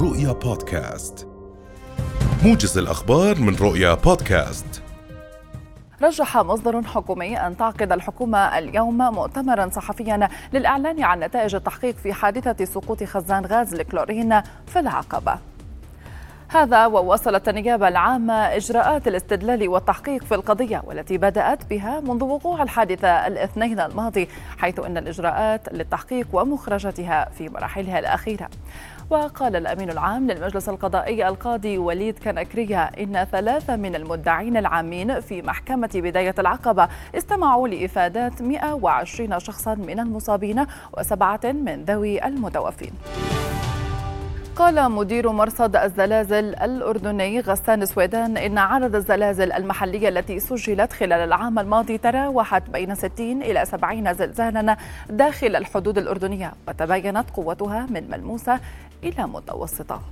[0.00, 1.28] رؤيا بودكاست.
[2.44, 4.82] موجز الأخبار من رؤيا بودكاست.
[6.02, 12.64] رجح مصدر حكومي أن تعقد الحكومة اليوم مؤتمرا صحفيا للإعلان عن نتائج التحقيق في حادثة
[12.64, 15.38] سقوط خزان غاز الكلورين في العقبة.
[16.50, 23.08] هذا وواصلت النيابة العامة إجراءات الاستدلال والتحقيق في القضية والتي بدأت بها منذ وقوع الحادثة
[23.08, 24.28] الاثنين الماضي
[24.58, 28.48] حيث أن الإجراءات للتحقيق ومخرجتها في مراحلها الأخيرة.
[29.10, 35.90] وقال الأمين العام للمجلس القضائي القاضي وليد كنكرية إن ثلاثة من المدعين العامين في محكمة
[35.94, 40.66] بداية العقبة استمعوا لإفادات 120 شخصا من المصابين
[40.98, 42.92] وسبعة من ذوي المتوفين.
[44.58, 51.58] قال مدير مرصد الزلازل الأردني غسان سويدان إن عدد الزلازل المحلية التي سجلت خلال العام
[51.58, 54.76] الماضي تراوحت بين 60 إلى 70 زلزالا
[55.10, 58.60] داخل الحدود الأردنية وتباينت قوتها من ملموسة
[59.04, 60.02] إلى متوسطة.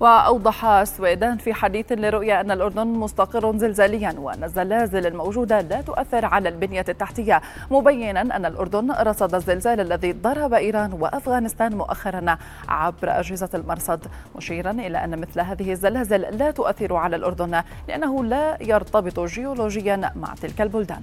[0.00, 6.48] وأوضح السويدان في حديث لرؤيا أن الأردن مستقر زلزاليا وأن الزلازل الموجودة لا تؤثر على
[6.48, 14.00] البنية التحتية مبينا أن الأردن رصد الزلزال الذي ضرب إيران وأفغانستان مؤخرا عبر أجهزة المرصد
[14.36, 20.34] مشيرا إلى أن مثل هذه الزلازل لا تؤثر على الأردن لأنه لا يرتبط جيولوجيا مع
[20.42, 21.02] تلك البلدان.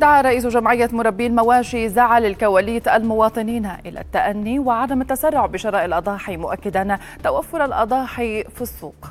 [0.00, 6.98] دعا رئيس جمعية مربي المواشي زعل الكواليت المواطنين إلى التأني وعدم التسرع بشراء الأضاحي مؤكدا
[7.24, 9.10] توفر الأضاحي في السوق.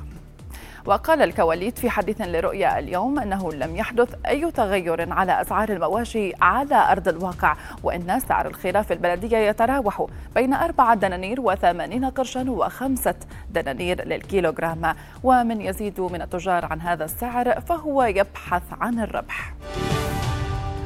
[0.86, 6.92] وقال الكواليت في حديث لرؤيا اليوم أنه لم يحدث أي تغير على أسعار المواشي على
[6.92, 10.06] أرض الواقع وإن سعر الخيرة في البلدية يتراوح
[10.36, 13.16] بين أربعة دنانير وثمانين قرشا وخمسة
[13.52, 14.96] دنانير للكيلوغرام.
[15.24, 19.54] ومن يزيد من التجار عن هذا السعر فهو يبحث عن الربح.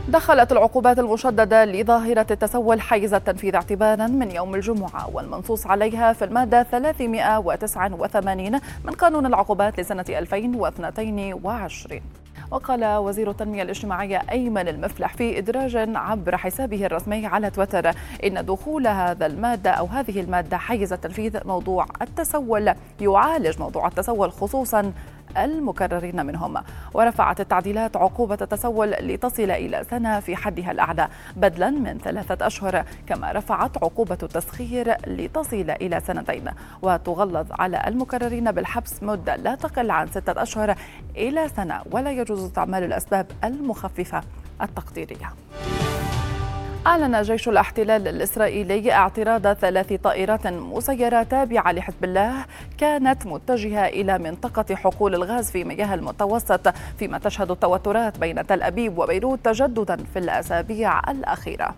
[0.09, 6.63] دخلت العقوبات المشددة لظاهرة التسول حيز التنفيذ اعتبارا من يوم الجمعة والمنصوص عليها في المادة
[6.63, 8.51] 389
[8.85, 12.01] من قانون العقوبات لسنة 2022
[12.51, 17.91] وقال وزير التنمية الاجتماعية أيمن المفلح في إدراج عبر حسابه الرسمي على تويتر
[18.23, 24.91] إن دخول هذا المادة أو هذه المادة حيز التنفيذ موضوع التسول يعالج موضوع التسول خصوصا
[25.37, 26.63] المكررين منهم.
[26.93, 33.31] ورفعت التعديلات عقوبة التسول لتصل إلى سنة في حدها الأعلى بدلا من ثلاثة أشهر كما
[33.31, 36.49] رفعت عقوبة التسخير لتصل إلى سنتين.
[36.81, 40.75] وتغلظ على المكررين بالحبس مدة لا تقل عن ستة أشهر
[41.15, 44.21] إلى سنة ولا يجوز استعمال الأسباب المخففة
[44.61, 45.48] التقديرية.
[46.87, 52.45] أعلن جيش الاحتلال الإسرائيلي اعتراض ثلاث طائرات مسيرة تابعة لحزب الله
[52.77, 58.97] كانت متجهة إلى منطقة حقول الغاز في مياه المتوسط فيما تشهد التوترات بين تل أبيب
[58.97, 61.75] وبيروت تجددا في الأسابيع الأخيرة.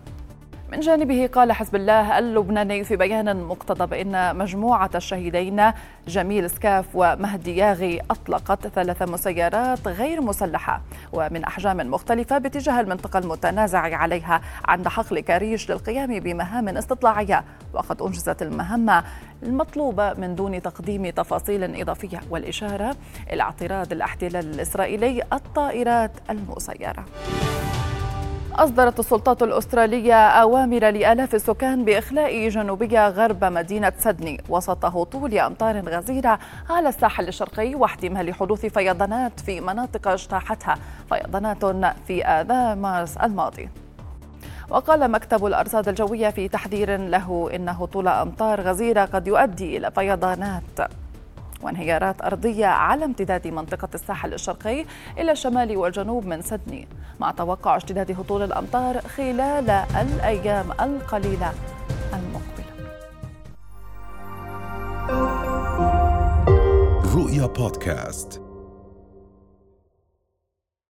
[0.72, 5.72] من جانبه قال حزب الله اللبناني في بيان مقتضب إن مجموعة الشهيدين
[6.08, 10.80] جميل سكاف ومهدي ياغي أطلقت ثلاث مسيرات غير مسلحة
[11.12, 17.44] ومن أحجام مختلفة باتجاه المنطقة المتنازع عليها عند حقل كاريش للقيام بمهام استطلاعية
[17.74, 19.04] وقد أنجزت المهمة
[19.42, 22.96] المطلوبة من دون تقديم تفاصيل إضافية والإشارة
[23.32, 27.04] إلى اعتراض الاحتلال الإسرائيلي الطائرات المسيرة.
[28.56, 36.38] أصدرت السلطات الأسترالية أوامر لآلاف السكان بإخلاء جنوبية غرب مدينة سدني وسط هطول أمطار غزيرة
[36.70, 40.74] على الساحل الشرقي واحتمال حدوث فيضانات في مناطق اجتاحتها
[41.08, 41.64] فيضانات
[42.06, 43.68] في آذار مارس الماضي.
[44.70, 51.01] وقال مكتب الأرصاد الجوية في تحذير له إن هطول أمطار غزيرة قد يؤدي إلى فيضانات.
[51.62, 54.84] وانهيارات أرضية على امتداد منطقة الساحل الشرقي
[55.18, 56.88] إلى الشمال والجنوب من سدني
[57.20, 61.52] مع توقع اشتداد هطول الأمطار خلال الأيام القليلة
[62.12, 62.72] المقبلة.
[67.14, 68.51] رؤيا بودكاست.